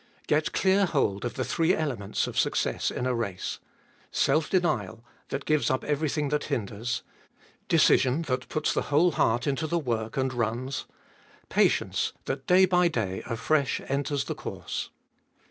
1. 0.27 0.29
Qet 0.41 0.51
clear 0.51 0.87
hold 0.87 1.23
of 1.25 1.35
the 1.35 1.43
three 1.43 1.75
elements 1.75 2.25
of 2.25 2.35
success 2.35 2.89
in 2.89 3.05
a 3.05 3.13
race: 3.13 3.59
self 4.11 4.49
denial, 4.49 5.05
that 5.29 5.45
gives 5.45 5.69
up 5.69 5.83
every 5.83 6.09
thing 6.09 6.29
that 6.29 6.45
hinders; 6.45 7.03
decision, 7.67 8.23
that 8.23 8.49
puts 8.49 8.73
the 8.73 8.81
whole 8.89 9.11
heart 9.11 9.45
Into 9.45 9.67
the 9.67 9.77
work, 9.77 10.17
and 10.17 10.33
runs; 10.33 10.87
patience, 11.49 12.13
that 12.25 12.47
day 12.47 12.65
by 12.65 12.87
day 12.87 13.21
afresh 13.27 13.79
enters 13.89 14.23
the 14.23 14.33
course. 14.33 14.89